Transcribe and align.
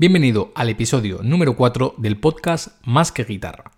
Bienvenido 0.00 0.52
al 0.54 0.68
episodio 0.68 1.24
número 1.24 1.56
4 1.56 1.96
del 1.98 2.20
podcast 2.20 2.68
Más 2.84 3.10
que 3.10 3.24
Guitarra. 3.24 3.72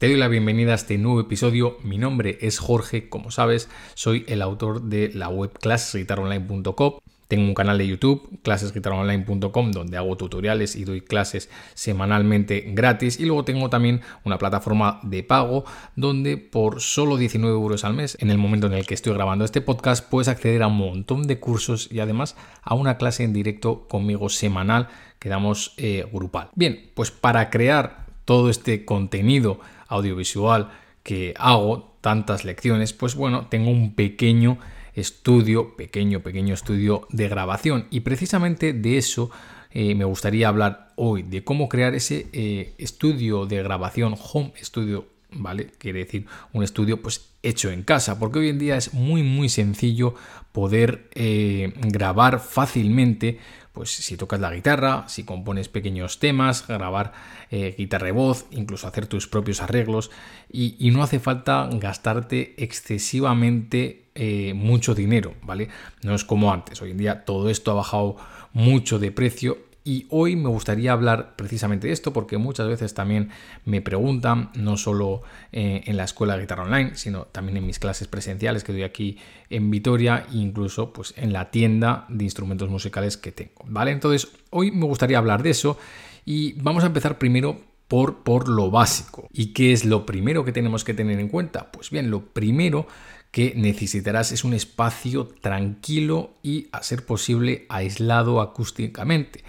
Te 0.00 0.08
doy 0.08 0.16
la 0.16 0.26
bienvenida 0.26 0.72
a 0.72 0.74
este 0.74 0.98
nuevo 0.98 1.20
episodio. 1.20 1.76
Mi 1.84 1.98
nombre 1.98 2.36
es 2.40 2.58
Jorge, 2.58 3.08
como 3.08 3.30
sabes, 3.30 3.68
soy 3.94 4.24
el 4.26 4.42
autor 4.42 4.82
de 4.82 5.12
la 5.14 5.28
web 5.28 5.52
clasesguitaronline.com 5.56 6.94
tengo 7.30 7.44
un 7.44 7.54
canal 7.54 7.78
de 7.78 7.86
YouTube, 7.86 8.40
clasesguitaronline.com, 8.42 9.70
donde 9.70 9.96
hago 9.96 10.16
tutoriales 10.16 10.74
y 10.74 10.84
doy 10.84 11.00
clases 11.00 11.48
semanalmente 11.74 12.64
gratis. 12.74 13.20
Y 13.20 13.24
luego 13.24 13.44
tengo 13.44 13.70
también 13.70 14.00
una 14.24 14.36
plataforma 14.36 14.98
de 15.04 15.22
pago 15.22 15.64
donde 15.94 16.38
por 16.38 16.80
solo 16.80 17.16
19 17.16 17.54
euros 17.54 17.84
al 17.84 17.94
mes, 17.94 18.18
en 18.20 18.30
el 18.30 18.38
momento 18.38 18.66
en 18.66 18.72
el 18.72 18.84
que 18.84 18.94
estoy 18.94 19.14
grabando 19.14 19.44
este 19.44 19.60
podcast, 19.60 20.10
puedes 20.10 20.26
acceder 20.26 20.64
a 20.64 20.66
un 20.66 20.76
montón 20.76 21.28
de 21.28 21.38
cursos 21.38 21.88
y 21.92 22.00
además 22.00 22.34
a 22.64 22.74
una 22.74 22.98
clase 22.98 23.22
en 23.22 23.32
directo 23.32 23.86
conmigo 23.86 24.28
semanal 24.28 24.88
que 25.20 25.28
damos 25.28 25.74
eh, 25.76 26.04
grupal. 26.12 26.48
Bien, 26.56 26.90
pues 26.94 27.12
para 27.12 27.48
crear 27.48 28.06
todo 28.24 28.50
este 28.50 28.84
contenido 28.84 29.60
audiovisual 29.86 30.70
que 31.04 31.34
hago, 31.38 31.96
tantas 32.00 32.44
lecciones, 32.44 32.92
pues 32.92 33.14
bueno, 33.14 33.46
tengo 33.46 33.70
un 33.70 33.94
pequeño 33.94 34.58
estudio, 34.94 35.76
pequeño, 35.76 36.20
pequeño 36.20 36.54
estudio 36.54 37.06
de 37.10 37.28
grabación. 37.28 37.86
Y 37.90 38.00
precisamente 38.00 38.72
de 38.72 38.98
eso 38.98 39.30
eh, 39.72 39.94
me 39.94 40.04
gustaría 40.04 40.48
hablar 40.48 40.92
hoy, 40.96 41.22
de 41.22 41.44
cómo 41.44 41.68
crear 41.68 41.94
ese 41.94 42.28
eh, 42.32 42.74
estudio 42.78 43.46
de 43.46 43.62
grabación, 43.62 44.16
home 44.32 44.52
studio, 44.62 45.06
¿vale? 45.30 45.66
Quiere 45.78 46.00
decir 46.00 46.26
un 46.52 46.64
estudio 46.64 47.00
pues 47.00 47.30
hecho 47.42 47.70
en 47.70 47.82
casa, 47.82 48.18
porque 48.18 48.40
hoy 48.40 48.48
en 48.48 48.58
día 48.58 48.76
es 48.76 48.92
muy, 48.92 49.22
muy 49.22 49.48
sencillo 49.48 50.14
poder 50.52 51.08
eh, 51.14 51.72
grabar 51.76 52.40
fácilmente 52.40 53.38
pues 53.72 53.90
si 53.90 54.16
tocas 54.16 54.40
la 54.40 54.52
guitarra, 54.52 55.08
si 55.08 55.24
compones 55.24 55.68
pequeños 55.68 56.18
temas, 56.18 56.66
grabar 56.66 57.12
eh, 57.50 57.74
guitarra 57.76 58.08
y 58.08 58.12
voz, 58.12 58.46
incluso 58.50 58.88
hacer 58.88 59.06
tus 59.06 59.26
propios 59.28 59.60
arreglos 59.60 60.10
y, 60.50 60.90
no 60.90 61.02
hace 61.02 61.20
falta 61.20 61.68
gastarte 61.72 62.54
excesivamente 62.62 64.06
eh, 64.14 64.54
mucho 64.54 64.94
dinero, 64.94 65.34
¿vale? 65.42 65.68
No 66.02 66.14
es 66.14 66.24
como 66.24 66.52
antes, 66.52 66.82
hoy 66.82 66.90
en 66.90 66.98
día 66.98 67.24
todo 67.24 67.48
esto 67.48 67.70
ha 67.70 67.74
bajado 67.74 68.16
mucho 68.52 68.98
de 68.98 69.12
precio 69.12 69.69
y 69.84 70.06
hoy 70.10 70.36
me 70.36 70.48
gustaría 70.48 70.92
hablar 70.92 71.34
precisamente 71.36 71.86
de 71.86 71.92
esto 71.92 72.12
porque 72.12 72.36
muchas 72.38 72.68
veces 72.68 72.92
también 72.94 73.30
me 73.64 73.80
preguntan, 73.80 74.50
no 74.54 74.76
solo 74.76 75.22
eh, 75.52 75.82
en 75.86 75.96
la 75.96 76.04
escuela 76.04 76.34
de 76.34 76.42
guitarra 76.42 76.64
online, 76.64 76.92
sino 76.94 77.24
también 77.24 77.56
en 77.56 77.66
mis 77.66 77.78
clases 77.78 78.08
presenciales 78.08 78.62
que 78.62 78.72
doy 78.72 78.82
aquí 78.82 79.18
en 79.48 79.70
Vitoria 79.70 80.26
e 80.30 80.36
incluso 80.36 80.92
pues 80.92 81.14
en 81.16 81.32
la 81.32 81.50
tienda 81.50 82.04
de 82.08 82.24
instrumentos 82.24 82.68
musicales 82.68 83.16
que 83.16 83.32
tengo, 83.32 83.64
¿vale? 83.66 83.90
Entonces, 83.92 84.28
hoy 84.50 84.70
me 84.70 84.84
gustaría 84.84 85.18
hablar 85.18 85.42
de 85.42 85.50
eso 85.50 85.78
y 86.24 86.52
vamos 86.60 86.84
a 86.84 86.88
empezar 86.88 87.18
primero 87.18 87.60
por, 87.88 88.22
por 88.22 88.48
lo 88.48 88.70
básico. 88.70 89.26
¿Y 89.32 89.46
qué 89.46 89.72
es 89.72 89.84
lo 89.84 90.06
primero 90.06 90.44
que 90.44 90.52
tenemos 90.52 90.84
que 90.84 90.94
tener 90.94 91.18
en 91.18 91.28
cuenta? 91.28 91.72
Pues 91.72 91.90
bien, 91.90 92.10
lo 92.10 92.26
primero 92.26 92.86
que 93.30 93.52
necesitarás 93.56 94.32
es 94.32 94.44
un 94.44 94.54
espacio 94.54 95.26
tranquilo 95.26 96.34
y, 96.42 96.68
a 96.72 96.82
ser 96.82 97.04
posible, 97.04 97.66
aislado 97.68 98.40
acústicamente. 98.40 99.42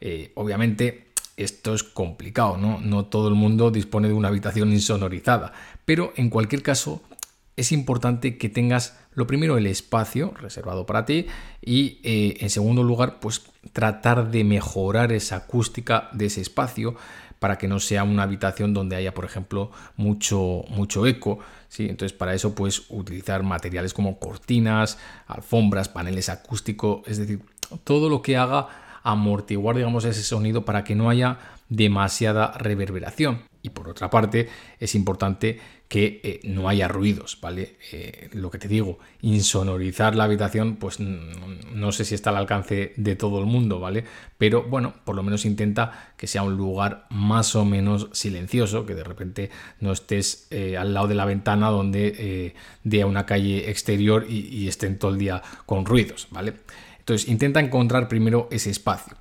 Eh, 0.00 0.32
obviamente 0.34 1.08
esto 1.36 1.74
es 1.74 1.84
complicado, 1.84 2.56
¿no? 2.56 2.80
No 2.80 3.06
todo 3.06 3.28
el 3.28 3.34
mundo 3.34 3.70
dispone 3.70 4.08
de 4.08 4.14
una 4.14 4.28
habitación 4.28 4.72
insonorizada, 4.72 5.52
pero 5.84 6.12
en 6.16 6.30
cualquier 6.30 6.62
caso 6.62 7.02
es 7.58 7.72
importante 7.72 8.38
que 8.38 8.48
tengas 8.48 8.96
lo 9.14 9.26
primero 9.26 9.58
el 9.58 9.66
espacio 9.66 10.32
reservado 10.40 10.86
para 10.86 11.04
ti 11.04 11.26
y 11.60 11.98
eh, 12.04 12.36
en 12.38 12.50
segundo 12.50 12.84
lugar 12.84 13.18
pues 13.18 13.42
tratar 13.72 14.30
de 14.30 14.44
mejorar 14.44 15.10
esa 15.10 15.36
acústica 15.36 16.08
de 16.12 16.26
ese 16.26 16.40
espacio 16.40 16.94
para 17.40 17.58
que 17.58 17.66
no 17.66 17.80
sea 17.80 18.04
una 18.04 18.22
habitación 18.22 18.74
donde 18.74 18.94
haya 18.94 19.12
por 19.12 19.24
ejemplo 19.24 19.72
mucho 19.96 20.64
mucho 20.68 21.04
eco 21.04 21.40
¿sí? 21.68 21.88
entonces 21.88 22.16
para 22.16 22.32
eso 22.32 22.54
puedes 22.54 22.84
utilizar 22.90 23.42
materiales 23.42 23.92
como 23.92 24.20
cortinas 24.20 24.96
alfombras 25.26 25.88
paneles 25.88 26.28
acústicos 26.28 27.00
es 27.08 27.18
decir 27.18 27.42
todo 27.82 28.08
lo 28.08 28.22
que 28.22 28.36
haga 28.36 28.68
amortiguar, 29.08 29.76
digamos, 29.76 30.04
ese 30.04 30.22
sonido 30.22 30.66
para 30.66 30.84
que 30.84 30.94
no 30.94 31.08
haya 31.08 31.38
demasiada 31.70 32.52
reverberación. 32.52 33.42
Y 33.62 33.70
por 33.70 33.88
otra 33.88 34.10
parte, 34.10 34.48
es 34.78 34.94
importante 34.94 35.58
que 35.88 36.20
eh, 36.22 36.40
no 36.44 36.68
haya 36.68 36.88
ruidos, 36.88 37.38
¿vale? 37.40 37.76
Eh, 37.92 38.28
lo 38.32 38.50
que 38.50 38.58
te 38.58 38.68
digo, 38.68 38.98
insonorizar 39.22 40.14
la 40.14 40.24
habitación, 40.24 40.76
pues 40.76 41.00
no, 41.00 41.90
sé 41.92 42.04
si 42.04 42.14
está 42.14 42.28
al 42.30 42.36
alcance 42.36 42.92
de 42.96 43.16
todo 43.16 43.40
el 43.40 43.46
mundo, 43.46 43.80
¿vale? 43.80 44.04
Pero 44.36 44.62
bueno, 44.64 44.94
por 45.04 45.16
lo 45.16 45.22
menos 45.22 45.46
intenta 45.46 46.12
que 46.18 46.26
sea 46.26 46.42
un 46.42 46.58
lugar 46.58 47.06
más 47.08 47.56
o 47.56 47.64
menos 47.64 48.10
silencioso, 48.12 48.84
que 48.84 48.94
de 48.94 49.04
repente 49.04 49.50
no 49.80 49.92
estés 49.92 50.46
eh, 50.50 50.76
al 50.76 50.92
lado 50.92 51.08
de 51.08 51.14
la 51.14 51.24
ventana 51.24 51.70
donde 51.70 52.54
dé 52.84 53.02
a 53.02 53.06
una 53.06 53.24
calle 53.24 53.70
exterior 53.70 54.26
y, 54.28 54.40
y 54.54 54.68
estén 54.68 54.98
todo 54.98 55.12
el 55.12 55.18
día 55.18 55.42
con 55.64 55.86
ruidos, 55.86 56.28
¿vale? 56.30 56.54
Entonces 57.08 57.30
intenta 57.30 57.58
encontrar 57.60 58.06
primero 58.06 58.48
ese 58.50 58.68
espacio. 58.68 59.16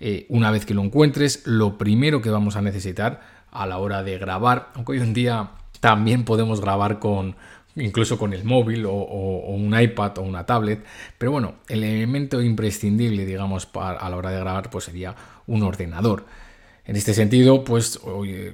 Eh, 0.00 0.24
una 0.30 0.50
vez 0.50 0.64
que 0.64 0.72
lo 0.72 0.82
encuentres, 0.82 1.46
lo 1.46 1.76
primero 1.76 2.22
que 2.22 2.30
vamos 2.30 2.56
a 2.56 2.62
necesitar 2.62 3.20
a 3.50 3.66
la 3.66 3.76
hora 3.76 4.02
de 4.02 4.16
grabar, 4.16 4.70
aunque 4.72 4.92
hoy 4.92 5.00
en 5.00 5.12
día 5.12 5.50
también 5.80 6.24
podemos 6.24 6.62
grabar 6.62 6.98
con 6.98 7.36
incluso 7.76 8.16
con 8.16 8.32
el 8.32 8.44
móvil 8.44 8.86
o, 8.86 8.92
un 8.92 9.78
iPad 9.78 10.16
o 10.16 10.22
una 10.22 10.46
tablet, 10.46 10.82
pero 11.18 11.30
bueno, 11.32 11.56
el 11.68 11.84
elemento 11.84 12.40
imprescindible, 12.40 13.26
digamos, 13.26 13.68
a 13.74 14.08
la 14.08 14.16
hora 14.16 14.30
de 14.30 14.40
grabar, 14.40 14.70
pues 14.70 14.84
sería 14.84 15.14
un 15.46 15.62
ordenador. 15.62 16.24
En 16.86 16.96
este 16.96 17.12
sentido, 17.12 17.62
pues 17.62 18.00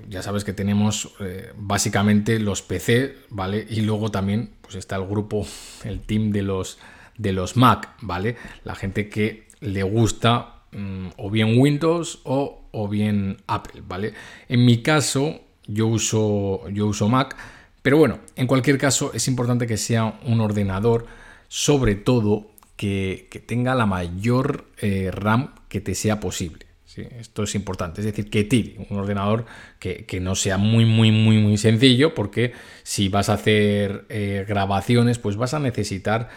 ya 0.09 0.21
sabes 0.21 0.43
que 0.43 0.53
tenemos 0.53 1.15
eh, 1.21 1.53
básicamente 1.57 2.41
los 2.41 2.61
PC, 2.63 3.15
¿vale? 3.31 3.65
Y 3.71 3.83
luego 3.83 4.11
también 4.11 4.51
pues 4.63 4.75
está 4.75 4.97
el 4.97 5.07
grupo, 5.07 5.47
el 5.85 6.01
team 6.01 6.33
de 6.33 6.43
los 6.43 6.79
de 7.17 7.33
los 7.33 7.57
Mac, 7.57 7.95
¿vale? 8.01 8.37
La 8.65 8.75
gente 8.75 9.09
que 9.09 9.49
le 9.61 9.83
gusta 9.83 10.63
mm, 10.73 11.09
o 11.17 11.31
bien 11.31 11.59
Windows 11.59 12.21
o, 12.25 12.69
o, 12.71 12.89
bien 12.89 13.39
Apple, 13.47 13.83
¿vale? 13.87 14.15
En 14.49 14.65
mi 14.65 14.83
caso, 14.83 15.41
yo 15.67 15.87
uso, 15.87 16.69
yo 16.71 16.87
uso 16.87 17.09
Mac, 17.09 17.37
pero 17.83 17.99
bueno, 17.99 18.21
en 18.37 18.47
cualquier 18.47 18.79
caso 18.79 19.13
es 19.15 19.29
importante 19.29 19.67
que 19.67 19.77
sea 19.77 20.19
un 20.25 20.41
ordenador, 20.41 21.07
sobre 21.49 21.95
todo 21.95 22.51
que, 22.77 23.45
tenga 23.47 23.75
la 23.75 23.87
mayor 23.87 24.67
eh, 24.81 25.11
RAM 25.13 25.55
que 25.69 25.81
te 25.81 25.95
sea 25.95 26.21
posible. 26.21 26.67
esto 26.97 27.43
es 27.43 27.55
importante, 27.55 28.01
es 28.01 28.07
decir, 28.07 28.31
que 28.31 28.45
tire 28.45 28.87
un 28.89 28.99
ordenador 28.99 29.47
que, 29.79 30.19
no 30.21 30.35
sea 30.35 30.59
muy, 30.59 30.85
muy, 30.85 31.11
muy, 31.11 31.39
muy 31.39 31.57
sencillo, 31.59 32.15
porque 32.15 32.53
si 32.85 33.09
vas 33.09 33.29
a 33.29 33.35
hacer 33.35 34.07
eh, 34.09 34.45
grabaciones, 34.49 35.19
pues 35.19 35.37
vas 35.37 35.55
a 35.55 35.59
necesitar 35.59 36.29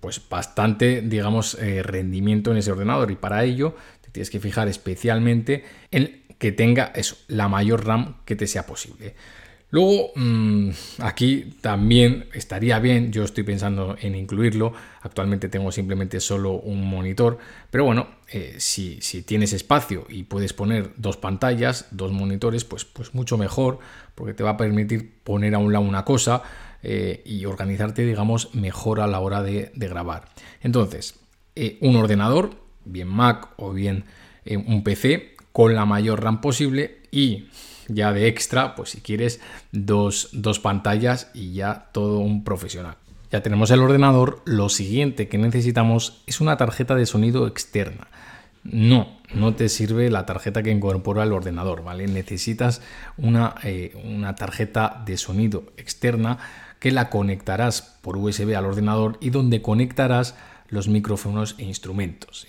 pues 0.00 0.20
bastante, 0.28 1.02
digamos, 1.02 1.54
eh, 1.54 1.82
rendimiento 1.82 2.50
en 2.50 2.58
ese 2.58 2.72
ordenador. 2.72 3.10
Y 3.10 3.16
para 3.16 3.44
ello 3.44 3.76
te 4.00 4.10
tienes 4.10 4.30
que 4.30 4.40
fijar 4.40 4.68
especialmente 4.68 5.64
en 5.90 6.22
que 6.38 6.52
tenga 6.52 6.86
eso, 6.94 7.16
la 7.28 7.48
mayor 7.48 7.86
RAM 7.86 8.16
que 8.24 8.34
te 8.34 8.46
sea 8.46 8.66
posible. 8.66 9.14
Luego, 9.72 10.10
mm, 10.16 10.70
aquí 10.98 11.54
también 11.60 12.26
estaría 12.32 12.80
bien, 12.80 13.12
yo 13.12 13.22
estoy 13.22 13.44
pensando 13.44 13.96
en 14.00 14.16
incluirlo, 14.16 14.72
actualmente 15.02 15.48
tengo 15.48 15.70
simplemente 15.70 16.18
solo 16.18 16.54
un 16.54 16.84
monitor, 16.88 17.38
pero 17.70 17.84
bueno, 17.84 18.08
eh, 18.32 18.56
si, 18.58 18.98
tienes 19.22 19.52
espacio 19.52 20.06
y 20.08 20.24
puedes 20.24 20.52
poner 20.52 20.90
dos 20.96 21.16
pantallas, 21.16 21.86
dos 21.92 22.10
monitores, 22.10 22.64
pues, 22.64 22.84
pues 22.84 23.14
mucho 23.14 23.38
mejor, 23.38 23.78
porque 24.16 24.34
te 24.34 24.42
va 24.42 24.50
a 24.50 24.56
permitir 24.56 25.20
poner 25.22 25.54
a 25.54 25.58
un 25.58 25.72
lado 25.72 25.84
una 25.84 26.04
cosa, 26.04 26.42
eh, 26.82 27.22
y 27.26 27.44
organizarte, 27.44 28.06
digamos, 28.06 28.54
mejor 28.54 29.00
a 29.00 29.06
la 29.06 29.20
hora 29.20 29.42
de, 29.42 29.70
grabar. 29.74 30.28
Entonces, 30.62 31.20
eh, 31.54 31.76
un 31.82 31.94
ordenador, 31.96 32.52
bien 32.86 33.08
Mac 33.08 33.50
o 33.58 33.72
bien 33.72 34.04
eh, 34.46 34.56
un 34.56 34.82
PC, 34.82 35.36
con 35.52 35.74
la 35.74 35.84
mayor 35.84 36.22
RAM 36.22 36.40
posible 36.40 37.02
y 37.10 37.48
ya 37.88 38.14
de 38.14 38.28
extra, 38.28 38.76
pues 38.76 38.90
si 38.90 39.02
quieres, 39.02 39.40
dos, 39.72 40.30
dos 40.32 40.58
pantallas 40.58 41.30
y 41.34 41.52
ya 41.52 41.90
todo 41.92 42.20
un 42.20 42.44
profesional. 42.44 42.96
Ya 43.30 43.42
tenemos 43.42 43.70
el 43.70 43.80
ordenador, 43.80 44.40
lo 44.46 44.70
siguiente 44.70 45.28
que 45.28 45.36
necesitamos 45.36 46.22
es 46.26 46.40
una 46.40 46.56
tarjeta 46.56 46.94
de 46.94 47.04
sonido 47.04 47.46
externa. 47.46 48.08
No, 48.64 49.18
no 49.34 49.54
te 49.54 49.68
sirve 49.68 50.10
la 50.10 50.24
tarjeta 50.26 50.62
que 50.62 50.70
incorpora 50.70 51.24
el 51.24 51.32
ordenador, 51.32 51.82
¿vale? 51.82 52.06
Necesitas 52.06 52.82
una, 53.16 53.54
una 54.04 54.34
tarjeta 54.34 55.02
de 55.04 55.16
sonido 55.16 55.64
externa 55.76 56.38
que 56.80 56.90
la 56.90 57.10
conectarás 57.10 57.82
por 58.00 58.16
USB 58.16 58.56
al 58.56 58.66
ordenador 58.66 59.18
y 59.20 59.30
donde 59.30 59.62
conectarás 59.62 60.34
los 60.68 60.88
micrófonos 60.88 61.54
e 61.58 61.64
instrumentos. 61.64 62.46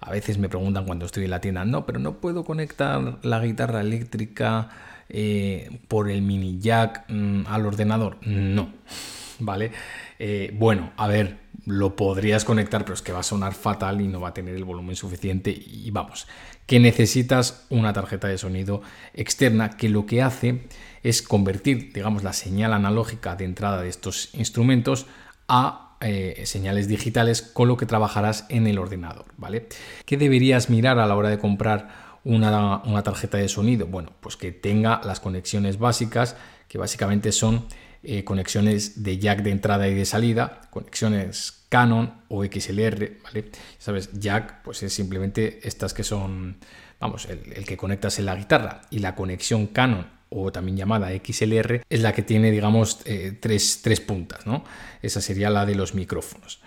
A 0.00 0.10
veces 0.10 0.38
me 0.38 0.48
preguntan 0.48 0.84
cuando 0.86 1.06
estoy 1.06 1.24
en 1.24 1.30
la 1.30 1.40
tienda, 1.40 1.64
no, 1.64 1.86
pero 1.86 1.98
no 1.98 2.14
puedo 2.18 2.44
conectar 2.44 3.18
la 3.22 3.40
guitarra 3.40 3.80
eléctrica 3.80 4.70
eh, 5.08 5.80
por 5.88 6.10
el 6.10 6.22
mini 6.22 6.58
jack 6.58 7.04
mm, 7.08 7.46
al 7.46 7.66
ordenador. 7.66 8.16
No, 8.26 8.72
¿vale? 9.38 9.72
Eh, 10.18 10.54
bueno, 10.58 10.92
a 10.96 11.06
ver, 11.06 11.38
lo 11.66 11.96
podrías 11.96 12.44
conectar, 12.44 12.84
pero 12.84 12.94
es 12.94 13.02
que 13.02 13.12
va 13.12 13.20
a 13.20 13.24
sonar 13.24 13.52
fatal 13.54 14.00
y 14.00 14.08
no 14.08 14.20
va 14.20 14.28
a 14.28 14.34
tener 14.34 14.54
el 14.54 14.64
volumen 14.64 14.96
suficiente. 14.96 15.50
Y 15.50 15.90
vamos, 15.90 16.26
que 16.66 16.80
necesitas 16.80 17.66
una 17.68 17.92
tarjeta 17.92 18.28
de 18.28 18.38
sonido 18.38 18.82
externa 19.12 19.76
que 19.76 19.88
lo 19.88 20.06
que 20.06 20.22
hace 20.22 20.62
es 21.02 21.22
convertir, 21.22 21.92
digamos, 21.92 22.22
la 22.22 22.32
señal 22.32 22.72
analógica 22.72 23.36
de 23.36 23.44
entrada 23.44 23.82
de 23.82 23.88
estos 23.88 24.34
instrumentos 24.34 25.06
a 25.48 25.96
eh, 26.00 26.42
señales 26.46 26.88
digitales 26.88 27.42
con 27.42 27.68
lo 27.68 27.76
que 27.76 27.86
trabajarás 27.86 28.46
en 28.48 28.66
el 28.66 28.78
ordenador, 28.78 29.26
¿vale? 29.36 29.68
¿Qué 30.06 30.16
deberías 30.16 30.70
mirar 30.70 30.98
a 30.98 31.06
la 31.06 31.16
hora 31.16 31.28
de 31.28 31.38
comprar 31.38 32.18
una, 32.24 32.82
una 32.84 33.02
tarjeta 33.02 33.38
de 33.38 33.48
sonido? 33.48 33.86
Bueno, 33.86 34.12
pues 34.20 34.36
que 34.36 34.52
tenga 34.52 35.00
las 35.04 35.20
conexiones 35.20 35.78
básicas, 35.78 36.36
que 36.68 36.78
básicamente 36.78 37.32
son 37.32 37.66
eh, 38.02 38.24
conexiones 38.24 39.02
de 39.02 39.18
jack 39.18 39.42
de 39.42 39.50
entrada 39.50 39.86
y 39.88 39.94
de 39.94 40.06
salida, 40.06 40.62
conexiones 40.70 41.66
Canon 41.68 42.22
o 42.28 42.42
XLR, 42.42 43.18
¿vale? 43.22 43.50
Sabes, 43.78 44.10
jack 44.14 44.62
pues 44.62 44.82
es 44.82 44.94
simplemente 44.94 45.60
estas 45.64 45.92
que 45.92 46.02
son, 46.02 46.56
vamos, 46.98 47.26
el, 47.26 47.66
que 47.66 47.76
conectas 47.76 48.18
en 48.18 48.24
la 48.24 48.36
guitarra 48.36 48.82
y 48.90 49.00
la 49.00 49.14
conexión 49.14 49.66
Canon 49.66 50.06
o 50.30 50.50
también 50.52 50.76
llamada 50.76 51.10
XLR 51.10 51.82
es 51.88 52.00
la 52.00 52.12
que 52.12 52.22
tiene, 52.22 52.50
digamos, 52.50 53.00
eh, 53.04 53.36
tres, 53.38 53.80
puntas, 54.06 54.46
¿no? 54.46 54.64
Esa 55.02 55.20
sería 55.20 55.50
la 55.50 55.66
de 55.66 55.74
los 55.74 55.94
micrófonos. 55.94 56.60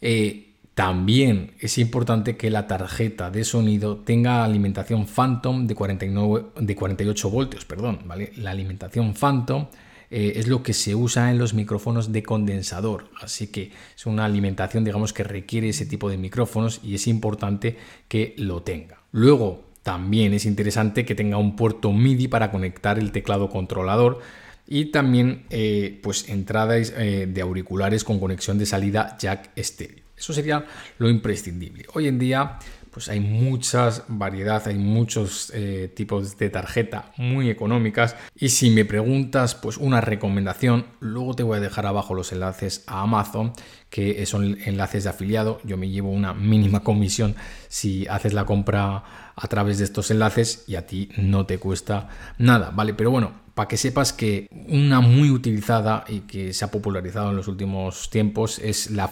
Eh, 0.00 0.48
también 0.74 1.54
es 1.58 1.76
importante 1.78 2.36
que 2.36 2.50
la 2.50 2.66
tarjeta 2.66 3.30
de 3.30 3.44
sonido 3.44 3.96
tenga 3.96 4.44
alimentación 4.44 5.06
Phantom 5.06 5.66
de, 5.66 5.74
49, 5.74 6.46
de 6.60 6.76
48 6.76 7.30
voltios, 7.30 7.64
perdón, 7.64 8.00
¿vale? 8.06 8.32
La 8.36 8.52
alimentación 8.52 9.14
Phantom 9.14 9.66
eh, 10.10 10.34
es 10.36 10.46
lo 10.46 10.62
que 10.62 10.72
se 10.72 10.94
usa 10.94 11.30
en 11.30 11.38
los 11.38 11.52
micrófonos 11.52 12.12
de 12.12 12.22
condensador. 12.22 13.10
Así 13.20 13.48
que 13.48 13.72
es 13.96 14.06
una 14.06 14.24
alimentación, 14.24 14.84
digamos, 14.84 15.12
que 15.12 15.24
requiere 15.24 15.68
ese 15.68 15.84
tipo 15.84 16.08
de 16.08 16.16
micrófonos 16.16 16.80
y 16.82 16.94
es 16.94 17.06
importante 17.08 17.76
que 18.06 18.34
lo 18.38 18.62
tenga. 18.62 19.02
Luego, 19.10 19.67
también 19.88 20.34
es 20.34 20.44
interesante 20.44 21.06
que 21.06 21.14
tenga 21.14 21.38
un 21.38 21.56
puerto 21.56 21.94
MIDI 21.94 22.28
para 22.28 22.50
conectar 22.50 22.98
el 22.98 23.10
teclado 23.10 23.48
controlador 23.48 24.20
y 24.66 24.92
también 24.92 25.46
eh, 25.48 25.98
pues 26.02 26.28
entradas 26.28 26.92
eh, 26.94 27.26
de 27.26 27.40
auriculares 27.40 28.04
con 28.04 28.20
conexión 28.20 28.58
de 28.58 28.66
salida 28.66 29.16
jack 29.18 29.48
estéreo. 29.56 30.04
Eso 30.14 30.34
sería 30.34 30.66
lo 30.98 31.08
imprescindible. 31.08 31.86
Hoy 31.94 32.06
en 32.06 32.18
día 32.18 32.58
pues 32.98 33.10
hay 33.10 33.20
muchas 33.20 34.02
variedad, 34.08 34.60
hay 34.66 34.74
muchos 34.74 35.52
eh, 35.54 35.88
tipos 35.94 36.36
de 36.36 36.50
tarjeta 36.50 37.12
muy 37.16 37.48
económicas. 37.48 38.16
Y 38.34 38.48
si 38.48 38.70
me 38.70 38.84
preguntas 38.84 39.54
pues 39.54 39.76
una 39.76 40.00
recomendación, 40.00 40.84
luego 40.98 41.34
te 41.34 41.44
voy 41.44 41.58
a 41.58 41.60
dejar 41.60 41.86
abajo 41.86 42.14
los 42.14 42.32
enlaces 42.32 42.82
a 42.88 43.02
Amazon 43.02 43.52
que 43.88 44.26
son 44.26 44.58
enlaces 44.64 45.04
de 45.04 45.10
afiliado, 45.10 45.60
yo 45.62 45.76
me 45.76 45.88
llevo 45.88 46.10
una 46.10 46.34
mínima 46.34 46.80
comisión 46.80 47.36
si 47.68 48.04
haces 48.08 48.32
la 48.32 48.44
compra 48.44 49.04
a 49.36 49.46
través 49.46 49.78
de 49.78 49.84
estos 49.84 50.10
enlaces 50.10 50.64
y 50.66 50.74
a 50.74 50.84
ti 50.84 51.10
no 51.16 51.46
te 51.46 51.58
cuesta 51.58 52.08
nada, 52.36 52.70
¿vale? 52.70 52.94
Pero 52.94 53.12
bueno, 53.12 53.32
para 53.54 53.68
que 53.68 53.76
sepas 53.76 54.12
que 54.12 54.48
una 54.66 55.00
muy 55.00 55.30
utilizada 55.30 56.04
y 56.08 56.22
que 56.22 56.52
se 56.52 56.64
ha 56.64 56.70
popularizado 56.72 57.30
en 57.30 57.36
los 57.36 57.46
últimos 57.46 58.10
tiempos 58.10 58.58
es 58.58 58.90
la 58.90 59.06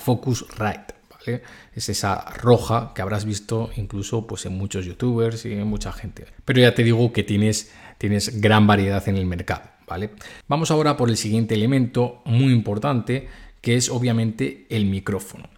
Es 1.75 1.89
esa 1.89 2.31
roja 2.31 2.93
que 2.95 3.03
habrás 3.03 3.25
visto 3.25 3.71
incluso 3.77 4.27
pues, 4.27 4.47
en 4.47 4.57
muchos 4.57 4.85
youtubers 4.85 5.45
y 5.45 5.53
en 5.53 5.67
mucha 5.67 5.93
gente. 5.93 6.27
Pero 6.45 6.61
ya 6.61 6.75
te 6.75 6.85
digo 6.85 7.13
que 7.13 7.23
tienes, 7.23 7.73
tienes 7.99 8.41
gran 8.41 8.67
variedad 8.67 9.07
en 9.09 9.17
el 9.17 9.27
mercado, 9.27 9.63
¿vale? 9.87 10.11
Vamos 10.49 10.71
ahora 10.71 10.97
por 10.97 11.11
el 11.11 11.17
siguiente 11.17 11.55
elemento 11.55 12.23
muy 12.25 12.53
importante, 12.53 13.29
que 13.61 13.77
es 13.77 13.89
obviamente 13.89 14.67
el 14.71 14.87
micrófono. 14.87 15.49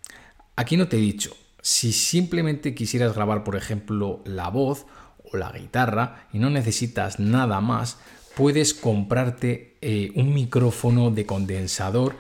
Aquí 0.57 0.77
no 0.77 0.89
te 0.89 0.97
he 0.97 1.01
dicho, 1.01 1.37
si 1.61 1.93
simplemente 1.93 2.75
quisieras 2.75 3.15
grabar, 3.15 3.45
por 3.45 3.57
ejemplo, 3.57 4.23
la 4.25 4.49
voz 4.49 4.87
o 5.31 5.37
la 5.37 5.53
guitarra 5.53 6.27
y 6.33 6.39
no 6.39 6.51
necesitas 6.51 7.21
nada 7.21 7.61
más, 7.61 7.99
puedes 8.37 8.73
comprarte 8.73 9.77
eh, 9.81 10.13
un 10.15 10.33
micrófono 10.33 11.11
de 11.11 11.27
condensador 11.27 12.17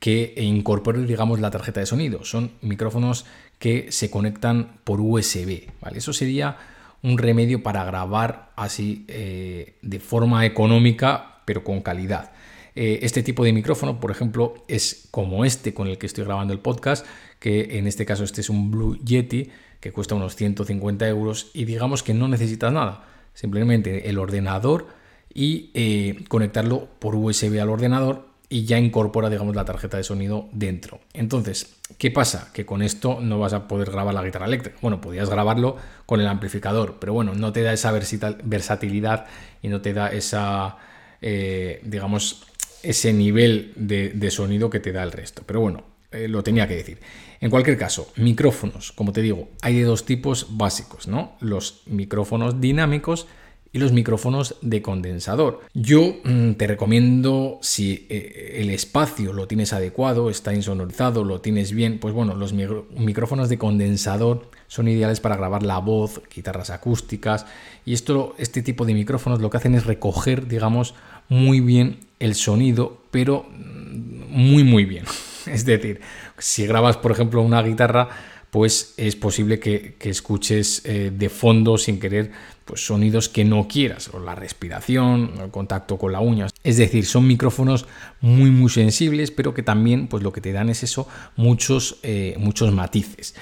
que 0.00 0.34
incorpore, 0.38 1.04
digamos, 1.04 1.40
la 1.40 1.50
tarjeta 1.50 1.78
de 1.78 1.86
sonido. 1.86 2.24
Son 2.24 2.50
micrófonos 2.62 3.26
que 3.58 3.92
se 3.92 4.10
conectan 4.10 4.78
por 4.82 5.00
USB, 5.00 5.68
¿vale? 5.80 5.98
Eso 5.98 6.12
sería 6.12 6.56
un 7.02 7.18
remedio 7.18 7.62
para 7.62 7.84
grabar 7.84 8.50
así 8.56 9.04
eh, 9.08 9.74
de 9.82 10.00
forma 10.00 10.44
económica, 10.46 11.42
pero 11.44 11.62
con 11.62 11.82
calidad. 11.82 12.32
Eh, 12.74 13.00
este 13.02 13.22
tipo 13.22 13.44
de 13.44 13.52
micrófono, 13.52 14.00
por 14.00 14.10
ejemplo, 14.10 14.54
es 14.68 15.08
como 15.10 15.44
este 15.44 15.74
con 15.74 15.86
el 15.86 15.98
que 15.98 16.06
estoy 16.06 16.24
grabando 16.24 16.54
el 16.54 16.60
podcast, 16.60 17.06
que 17.38 17.78
en 17.78 17.86
este 17.86 18.06
caso 18.06 18.24
este 18.24 18.40
es 18.40 18.48
un 18.48 18.70
Blue 18.70 18.98
Yeti 19.04 19.50
que 19.80 19.92
cuesta 19.92 20.14
unos 20.14 20.36
150 20.36 21.06
euros 21.08 21.50
y 21.52 21.64
digamos 21.64 22.02
que 22.02 22.14
no 22.14 22.28
necesitas 22.28 22.72
nada, 22.72 23.04
simplemente 23.34 24.08
el 24.08 24.18
ordenador 24.18 24.88
y 25.32 25.70
eh, 25.74 26.24
conectarlo 26.28 26.88
por 26.98 27.14
USB 27.14 27.60
al 27.60 27.70
ordenador 27.70 28.29
y 28.52 28.64
ya 28.64 28.78
incorpora, 28.78 29.30
digamos, 29.30 29.54
la 29.54 29.64
tarjeta 29.64 29.96
de 29.96 30.02
sonido 30.02 30.48
dentro. 30.50 31.00
Entonces, 31.14 31.76
¿qué 31.98 32.10
pasa? 32.10 32.50
Que 32.52 32.66
con 32.66 32.82
esto 32.82 33.20
no 33.20 33.38
vas 33.38 33.52
a 33.52 33.68
poder 33.68 33.92
grabar 33.92 34.12
la 34.12 34.24
guitarra 34.24 34.46
eléctrica. 34.46 34.76
Bueno, 34.82 35.00
podías 35.00 35.30
grabarlo 35.30 35.76
con 36.04 36.20
el 36.20 36.26
amplificador, 36.26 36.96
pero 37.00 37.12
bueno, 37.12 37.32
no 37.32 37.52
te 37.52 37.62
da 37.62 37.72
esa 37.72 37.92
versatilidad 37.92 39.26
y 39.62 39.68
no 39.68 39.80
te 39.80 39.94
da 39.94 40.08
esa, 40.08 40.78
eh, 41.22 41.80
digamos, 41.84 42.44
ese 42.82 43.12
nivel 43.12 43.72
de, 43.76 44.30
sonido 44.32 44.68
que 44.68 44.80
te 44.80 44.90
da 44.90 45.04
el 45.04 45.12
resto. 45.12 45.44
Pero 45.46 45.60
bueno, 45.60 45.84
eh, 46.10 46.26
lo 46.26 46.42
tenía 46.42 46.66
que 46.66 46.74
decir. 46.74 46.98
En 47.40 47.50
cualquier 47.50 47.78
caso, 47.78 48.10
micrófonos, 48.16 48.90
como 48.90 49.12
te 49.12 49.22
digo, 49.22 49.48
hay 49.62 49.78
de 49.78 49.84
dos 49.84 50.04
tipos 50.04 50.48
básicos, 50.50 51.06
¿no? 51.06 51.36
Los 51.38 51.82
micrófonos 51.86 52.60
dinámicos 52.60 53.28
y 53.72 53.78
los 53.78 53.92
micrófonos 53.92 54.56
de 54.62 54.82
condensador. 54.82 55.60
Yo 55.74 56.16
mm, 56.24 56.52
te 56.52 56.66
recomiendo 56.66 57.58
si 57.62 58.06
eh, 58.08 58.56
el 58.58 58.70
espacio 58.70 59.32
lo 59.32 59.46
tienes 59.46 59.72
adecuado, 59.72 60.28
está 60.28 60.52
insonorizado, 60.52 61.24
lo 61.24 61.40
tienes 61.40 61.72
bien, 61.72 61.98
pues 61.98 62.12
bueno, 62.12 62.34
los 62.34 62.52
micrófonos 62.52 63.48
de 63.48 63.58
condensador 63.58 64.50
son 64.66 64.88
ideales 64.88 65.20
para 65.20 65.36
grabar 65.36 65.62
la 65.62 65.78
voz, 65.78 66.20
guitarras 66.34 66.70
acústicas 66.70 67.46
y 67.84 67.92
esto, 67.92 68.34
este 68.38 68.62
tipo 68.62 68.84
de 68.84 68.94
micrófonos 68.94 69.40
lo 69.40 69.50
que 69.50 69.58
hacen 69.58 69.74
es 69.74 69.86
recoger, 69.86 70.48
digamos, 70.48 70.94
muy 71.28 71.60
bien 71.60 72.00
el 72.18 72.34
sonido, 72.34 72.98
pero 73.10 73.46
mm, 73.50 74.30
muy 74.30 74.64
muy 74.64 74.84
bien. 74.84 75.04
Es 75.46 75.64
decir, 75.64 76.02
si 76.36 76.66
grabas, 76.66 76.98
por 76.98 77.12
ejemplo, 77.12 77.40
una 77.40 77.62
guitarra, 77.62 78.10
pues 78.50 78.94
es 78.96 79.16
posible 79.16 79.58
que, 79.58 79.96
escuches 80.00 80.82
eh, 80.84 81.10
de 81.16 81.28
fondo 81.28 81.78
sin 81.78 81.98
querer 81.98 82.30
pues 82.70 82.86
sonidos 82.86 83.28
que 83.28 83.44
no 83.44 83.66
quieras, 83.66 84.10
o 84.14 84.20
la 84.20 84.36
respiración, 84.36 85.32
el 85.42 85.50
contacto 85.50 85.98
con 85.98 86.12
la 86.12 86.20
uña. 86.20 86.46
Es 86.62 86.76
decir, 86.76 87.04
son 87.04 87.26
micrófonos 87.26 87.86
muy 88.20 88.52
muy 88.52 88.70
sensibles, 88.70 89.32
pero 89.32 89.52
que 89.54 89.64
también 89.64 90.06
pues 90.06 90.22
lo 90.22 90.32
que 90.32 90.40
te 90.40 90.52
dan 90.52 90.68
es 90.68 90.84
eso, 90.84 91.08
muchos, 91.34 91.98
eh, 92.04 92.36
muchos 92.38 92.72
matices. 92.72 93.34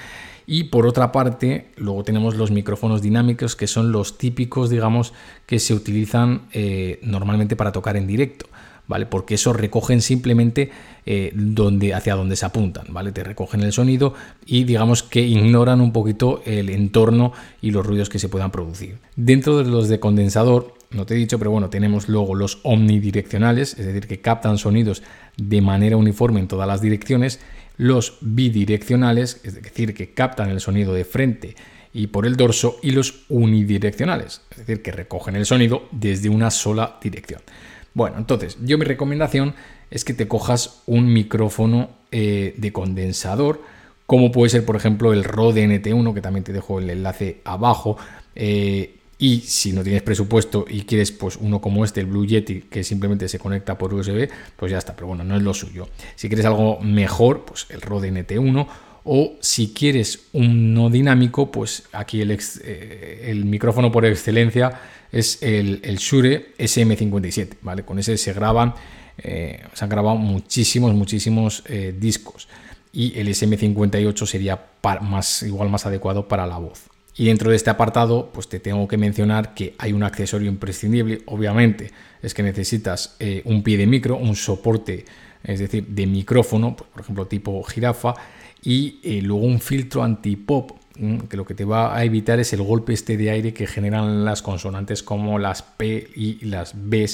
Y 0.47 0.63
por 0.63 0.87
otra 0.87 1.11
parte, 1.11 1.67
luego 1.75 2.03
tenemos 2.03 2.33
los 2.37 2.49
micrófonos 2.49 3.03
dinámicos, 3.03 3.55
que 3.55 3.67
son 3.67 3.91
los 3.91 4.17
típicos, 4.17 4.71
digamos, 4.71 5.13
que 5.45 5.59
se 5.59 5.75
utilizan 5.75 6.47
eh, 6.51 6.97
normalmente 7.03 7.55
para 7.55 7.71
tocar 7.71 7.97
en 7.97 8.07
directo. 8.07 8.47
¿Vale? 8.89 9.05
Porque 9.05 9.35
eso 9.35 9.53
recogen 9.53 10.01
simplemente 10.01 10.71
eh, 11.05 11.31
donde, 11.33 11.93
hacia 11.93 12.15
donde 12.15 12.35
se 12.35 12.45
apuntan, 12.45 12.87
¿vale? 12.89 13.13
Te 13.13 13.23
recogen 13.23 13.61
el 13.61 13.71
sonido 13.71 14.15
y 14.45 14.65
digamos 14.65 15.03
que 15.03 15.21
ignoran 15.21 15.79
un 15.79 15.93
poquito 15.93 16.41
el 16.45 16.69
entorno 16.69 17.31
y 17.61 17.71
los 17.71 17.85
ruidos 17.85 18.09
que 18.09 18.19
se 18.19 18.27
puedan 18.27 18.51
producir. 18.51 18.97
Dentro 19.15 19.59
de 19.59 19.65
los 19.69 19.87
de 19.87 19.99
condensador, 19.99 20.73
no 20.89 21.05
te 21.05 21.13
he 21.13 21.17
dicho, 21.17 21.37
pero 21.37 21.51
bueno, 21.51 21.69
tenemos 21.69 22.09
luego 22.09 22.33
los 22.33 22.59
omnidireccionales, 22.63 23.77
es 23.77 23.85
decir, 23.85 24.07
que 24.07 24.21
captan 24.21 24.57
sonidos 24.57 25.03
de 25.37 25.61
manera 25.61 25.95
uniforme 25.95 26.39
en 26.39 26.47
todas 26.47 26.67
las 26.67 26.81
direcciones, 26.81 27.39
los 27.77 28.17
bidireccionales, 28.21 29.39
es 29.43 29.53
decir, 29.53 29.93
que 29.93 30.13
captan 30.13 30.49
el 30.49 30.59
sonido 30.59 30.93
de 30.93 31.05
frente 31.05 31.55
y 31.93 32.07
por 32.07 32.25
el 32.25 32.35
dorso, 32.35 32.77
y 32.81 32.91
los 32.91 33.25
unidireccionales, 33.29 34.41
es 34.51 34.57
decir, 34.57 34.81
que 34.81 34.91
recogen 34.91 35.35
el 35.35 35.45
sonido 35.45 35.87
desde 35.91 36.29
una 36.29 36.49
sola 36.49 36.97
dirección. 37.01 37.41
Bueno, 37.93 38.17
entonces, 38.17 38.57
yo 38.63 38.77
mi 38.77 38.85
recomendación 38.85 39.55
es 39.91 40.05
que 40.05 40.13
te 40.13 40.27
cojas 40.27 40.81
un 40.85 41.11
micrófono 41.11 41.89
eh, 42.11 42.53
de 42.57 42.71
condensador, 42.71 43.61
como 44.05 44.31
puede 44.31 44.49
ser, 44.49 44.65
por 44.65 44.75
ejemplo, 44.75 45.13
el 45.13 45.23
Rode 45.23 45.65
NT1, 45.67 46.13
que 46.13 46.21
también 46.21 46.43
te 46.43 46.53
dejo 46.53 46.79
el 46.79 46.89
enlace 46.89 47.41
abajo. 47.43 47.97
Eh, 48.35 48.95
y 49.19 49.41
si 49.41 49.73
no 49.73 49.83
tienes 49.83 50.01
presupuesto 50.01 50.65
y 50.67 50.83
quieres 50.83 51.11
pues 51.11 51.35
uno 51.35 51.59
como 51.59 51.83
este, 51.83 51.99
el 51.99 52.05
Blue 52.05 52.25
Yeti, 52.25 52.61
que 52.61 52.85
simplemente 52.85 53.27
se 53.27 53.37
conecta 53.37 53.77
por 53.77 53.93
USB, 53.93 54.29
pues 54.55 54.71
ya 54.71 54.77
está, 54.77 54.95
pero 54.95 55.07
bueno, 55.07 55.25
no 55.25 55.35
es 55.35 55.43
lo 55.43 55.53
suyo. 55.53 55.89
Si 56.15 56.29
quieres 56.29 56.45
algo 56.45 56.79
mejor, 56.79 57.43
pues 57.43 57.67
el 57.69 57.81
Rode 57.81 58.11
NT1 58.13 58.67
o 59.03 59.33
si 59.41 59.73
quieres 59.73 60.27
un 60.31 60.73
no 60.73 60.89
dinámico, 60.89 61.51
pues 61.51 61.83
aquí 61.91 62.21
el, 62.21 62.31
eh, 62.31 63.25
el 63.25 63.43
micrófono 63.43 63.91
por 63.91 64.05
excelencia 64.05 64.79
es 65.11 65.41
el, 65.41 65.81
el, 65.83 65.97
Shure 65.97 66.53
SM57, 66.57 67.57
¿vale? 67.61 67.83
Con 67.83 67.99
ese 67.99 68.17
se 68.17 68.33
graban, 68.33 68.73
eh, 69.17 69.61
se 69.73 69.83
han 69.83 69.89
grabado 69.89 70.17
muchísimos, 70.17 70.93
muchísimos 70.93 71.63
eh, 71.67 71.95
discos. 71.97 72.47
y 72.91 73.19
el 73.19 73.27
SM58 73.27 74.25
sería 74.25 74.65
más, 75.01 75.43
igual 75.43 75.69
más 75.69 75.85
adecuado 75.85 76.27
para 76.27 76.47
la 76.47 76.57
voz. 76.57 76.83
Y 77.15 77.25
dentro 77.25 77.49
de 77.49 77.55
este 77.55 77.69
apartado, 77.69 78.31
pues 78.33 78.47
te 78.47 78.59
tengo 78.59 78.87
que 78.87 78.97
mencionar 78.97 79.53
que 79.53 79.75
hay 79.77 79.93
un 79.93 80.03
accesorio 80.03 80.47
imprescindible, 80.47 81.21
obviamente, 81.25 81.91
es 82.21 82.33
que 82.33 82.43
necesitas 82.43 83.15
eh, 83.19 83.41
un 83.45 83.61
pie 83.61 83.77
de 83.77 83.87
micro, 83.87 84.15
un 84.15 84.35
soporte, 84.35 85.05
es 85.43 85.59
decir, 85.59 85.85
de 85.85 86.07
micrófono, 86.07 86.75
por 86.75 87.01
ejemplo, 87.01 87.27
tipo 87.27 87.61
jirafa, 87.63 88.13
y 88.61 89.21
luego 89.21 89.45
un 89.45 89.59
filtro 89.59 90.03
anti-pop, 90.03 90.78
que 91.29 91.37
lo 91.37 91.45
que 91.45 91.53
te 91.53 91.65
va 91.65 91.95
a 91.95 92.03
evitar 92.03 92.39
es 92.39 92.51
el 92.53 92.61
golpe 92.61 92.93
este 92.93 93.15
de 93.17 93.29
aire 93.29 93.53
que 93.53 93.67
generan 93.67 94.25
las 94.25 94.41
consonantes 94.41 95.03
como 95.03 95.39
las 95.39 95.61
P 95.63 96.09
y 96.15 96.45
las 96.45 96.73
B 96.75 97.07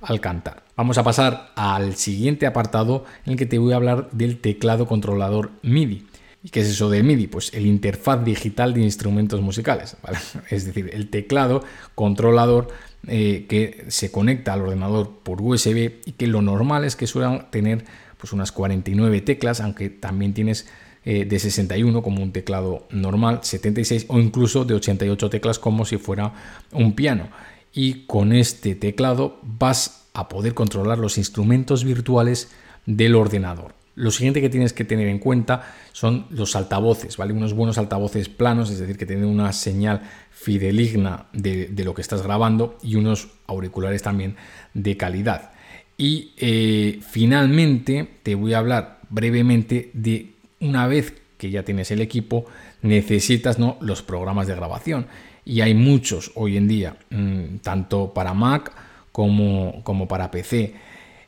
al 0.00 0.20
cantar. 0.20 0.64
Vamos 0.76 0.98
a 0.98 1.04
pasar 1.04 1.52
al 1.56 1.94
siguiente 1.94 2.46
apartado 2.46 3.04
en 3.24 3.32
el 3.32 3.38
que 3.38 3.46
te 3.46 3.58
voy 3.58 3.72
a 3.72 3.76
hablar 3.76 4.10
del 4.12 4.38
teclado 4.40 4.86
controlador 4.86 5.50
MIDI. 5.62 6.06
¿Y 6.42 6.50
qué 6.50 6.60
es 6.60 6.68
eso 6.68 6.88
de 6.88 7.02
MIDI? 7.02 7.26
Pues 7.26 7.52
el 7.52 7.66
interfaz 7.66 8.24
digital 8.24 8.74
de 8.74 8.82
instrumentos 8.82 9.40
musicales, 9.40 9.96
es 10.50 10.66
decir, 10.66 10.90
el 10.92 11.10
teclado 11.10 11.64
controlador 11.94 12.68
eh, 13.06 13.46
que 13.48 13.84
se 13.88 14.10
conecta 14.10 14.52
al 14.52 14.62
ordenador 14.62 15.18
por 15.22 15.40
USB 15.40 16.00
y 16.04 16.12
que 16.12 16.26
lo 16.26 16.42
normal 16.42 16.84
es 16.84 16.96
que 16.96 17.06
suelen 17.06 17.46
tener 17.50 17.84
pues 18.18 18.32
unas 18.32 18.50
49 18.50 19.20
teclas, 19.20 19.60
aunque 19.60 19.90
también 19.90 20.34
tienes 20.34 20.66
eh, 21.04 21.24
de 21.24 21.38
61 21.38 22.02
como 22.02 22.22
un 22.22 22.32
teclado 22.32 22.86
normal, 22.90 23.40
76 23.42 24.06
o 24.08 24.18
incluso 24.18 24.64
de 24.64 24.74
88 24.74 25.30
teclas 25.30 25.58
como 25.58 25.84
si 25.84 25.96
fuera 25.96 26.34
un 26.72 26.94
piano. 26.94 27.28
Y 27.72 28.06
con 28.06 28.32
este 28.32 28.74
teclado 28.74 29.40
vas 29.42 30.08
a 30.14 30.28
poder 30.28 30.54
controlar 30.54 30.98
los 30.98 31.18
instrumentos 31.18 31.84
virtuales 31.84 32.50
del 32.86 33.14
ordenador. 33.14 33.74
Lo 33.98 34.12
siguiente 34.12 34.40
que 34.40 34.48
tienes 34.48 34.72
que 34.72 34.84
tener 34.84 35.08
en 35.08 35.18
cuenta 35.18 35.74
son 35.92 36.26
los 36.30 36.54
altavoces, 36.54 37.16
¿vale? 37.16 37.32
Unos 37.32 37.52
buenos 37.52 37.78
altavoces 37.78 38.28
planos, 38.28 38.70
es 38.70 38.78
decir, 38.78 38.96
que 38.96 39.06
tienen 39.06 39.24
una 39.24 39.52
señal 39.52 40.02
fideligna 40.30 41.26
de, 41.32 41.72
lo 41.84 41.94
que 41.94 42.02
estás 42.02 42.22
grabando 42.22 42.78
y 42.80 42.94
unos 42.94 43.28
auriculares 43.48 44.02
también 44.02 44.36
de 44.72 44.96
calidad. 44.96 45.50
Y 45.96 46.32
eh, 46.36 47.00
finalmente 47.10 48.08
te 48.22 48.36
voy 48.36 48.54
a 48.54 48.58
hablar 48.58 49.00
brevemente 49.10 49.90
de 49.94 50.37
una 50.60 50.86
vez 50.86 51.14
que 51.36 51.50
ya 51.50 51.62
tienes 51.62 51.90
el 51.90 52.00
equipo, 52.00 52.46
necesitas 52.82 53.58
¿no? 53.58 53.78
los 53.80 54.02
programas 54.02 54.46
de 54.46 54.54
grabación. 54.54 55.06
Y 55.44 55.62
hay 55.62 55.74
muchos 55.74 56.32
hoy 56.34 56.56
en 56.56 56.68
día, 56.68 56.96
mm, 57.10 57.58
tanto 57.62 58.12
para 58.12 58.34
Mac 58.34 58.72
como, 59.12 59.82
como 59.84 60.06
para 60.06 60.30
PC. 60.30 60.74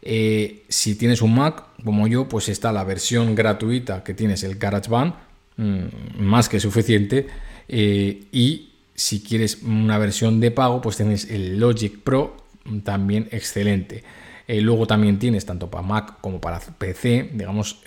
Eh, 0.02 0.64
si 0.68 0.96
tienes 0.96 1.22
un 1.22 1.34
Mac 1.34 1.64
como 1.84 2.06
yo, 2.06 2.28
pues 2.28 2.48
está 2.48 2.72
la 2.72 2.84
versión 2.84 3.34
gratuita 3.34 4.04
que 4.04 4.14
tienes, 4.14 4.42
el 4.42 4.56
GarageBand, 4.56 5.14
mm, 5.56 5.84
más 6.18 6.48
que 6.48 6.60
suficiente. 6.60 7.28
Eh, 7.68 8.24
y 8.32 8.70
si 8.94 9.22
quieres 9.22 9.62
una 9.62 9.96
versión 9.96 10.40
de 10.40 10.50
pago, 10.50 10.80
pues 10.82 10.96
tienes 10.96 11.30
el 11.30 11.58
Logic 11.58 11.98
Pro, 12.00 12.36
también 12.84 13.28
excelente. 13.30 14.04
Eh, 14.50 14.60
luego 14.60 14.86
también 14.86 15.18
tienes 15.18 15.46
tanto 15.46 15.70
para 15.70 15.86
Mac 15.86 16.20
como 16.20 16.40
para 16.40 16.58
PC, 16.58 17.30
digamos, 17.32 17.82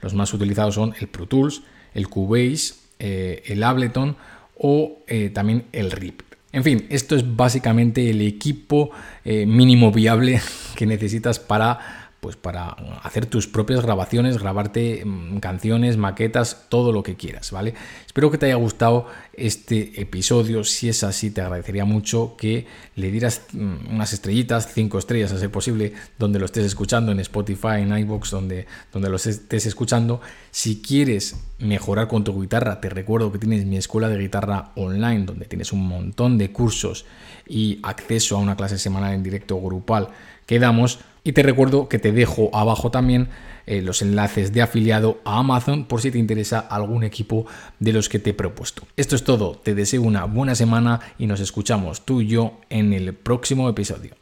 los 0.00 0.14
más 0.14 0.32
utilizados 0.32 0.74
son 0.74 0.94
el 1.00 1.08
Pro 1.08 1.26
Tools, 1.26 1.62
el 1.94 2.08
Cubase, 2.08 2.74
el 2.98 3.62
Ableton 3.62 4.16
o 4.56 4.98
también 5.32 5.64
el 5.72 5.90
RIP. 5.90 6.28
En 6.52 6.64
fin, 6.64 6.86
esto 6.88 7.14
es 7.14 7.36
básicamente 7.36 8.08
el 8.08 8.22
equipo 8.22 8.90
eh, 9.24 9.44
mínimo 9.44 9.92
viable 9.92 10.40
que 10.76 10.86
necesitas 10.86 11.38
para 11.38 12.07
pues 12.28 12.36
para 12.36 12.76
hacer 13.02 13.24
tus 13.24 13.46
propias 13.46 13.80
grabaciones, 13.80 14.36
grabarte 14.36 15.02
mm, 15.02 15.38
canciones, 15.38 15.96
maquetas, 15.96 16.66
todo 16.68 16.92
lo 16.92 17.02
que 17.02 17.16
quieras, 17.16 17.52
¿vale? 17.52 17.72
Espero 18.04 18.30
que 18.30 18.36
te 18.36 18.44
haya 18.44 18.56
gustado 18.56 19.06
este 19.32 19.98
episodio. 19.98 20.62
Si 20.62 20.90
es 20.90 21.04
así, 21.04 21.30
te 21.30 21.40
agradecería 21.40 21.86
mucho 21.86 22.36
que 22.36 22.66
le 22.96 23.10
dieras 23.10 23.44
mm, 23.54 23.94
unas 23.94 24.12
estrellitas, 24.12 24.74
cinco 24.74 24.98
estrellas 24.98 25.32
a 25.32 25.38
ser 25.38 25.50
posible, 25.50 25.94
donde 26.18 26.38
lo 26.38 26.44
estés 26.44 26.66
escuchando, 26.66 27.12
en 27.12 27.20
Spotify, 27.20 27.78
en 27.78 27.96
iVoox, 27.96 28.30
donde, 28.30 28.66
donde 28.92 29.08
lo 29.08 29.16
estés 29.16 29.64
escuchando. 29.64 30.20
Si 30.50 30.82
quieres 30.82 31.34
mejorar 31.58 32.08
con 32.08 32.24
tu 32.24 32.38
guitarra, 32.38 32.78
te 32.82 32.90
recuerdo 32.90 33.32
que 33.32 33.38
tienes 33.38 33.64
mi 33.64 33.78
escuela 33.78 34.10
de 34.10 34.18
guitarra 34.18 34.72
online, 34.76 35.24
donde 35.24 35.46
tienes 35.46 35.72
un 35.72 35.88
montón 35.88 36.36
de 36.36 36.52
cursos 36.52 37.06
y 37.46 37.80
acceso 37.82 38.36
a 38.36 38.40
una 38.40 38.54
clase 38.54 38.76
semanal 38.76 39.14
en 39.14 39.22
directo 39.22 39.58
grupal 39.58 40.10
que 40.48 40.58
damos 40.58 41.00
y 41.24 41.32
te 41.32 41.42
recuerdo 41.42 41.88
que 41.88 41.98
te 41.98 42.12
dejo 42.12 42.50
abajo 42.52 42.90
también 42.90 43.28
eh, 43.66 43.82
los 43.82 44.00
enlaces 44.00 44.52
de 44.52 44.62
afiliado 44.62 45.20
a 45.24 45.38
Amazon 45.38 45.84
por 45.84 46.00
si 46.00 46.10
te 46.10 46.18
interesa 46.18 46.58
algún 46.58 47.04
equipo 47.04 47.46
de 47.78 47.92
los 47.92 48.08
que 48.08 48.18
te 48.18 48.30
he 48.30 48.34
propuesto. 48.34 48.82
Esto 48.96 49.14
es 49.14 49.24
todo, 49.24 49.56
te 49.56 49.74
deseo 49.74 50.02
una 50.02 50.24
buena 50.24 50.54
semana 50.54 51.00
y 51.18 51.26
nos 51.26 51.40
escuchamos 51.40 52.04
tú 52.04 52.22
y 52.22 52.28
yo 52.28 52.60
en 52.70 52.92
el 52.92 53.12
próximo 53.14 53.68
episodio. 53.68 54.14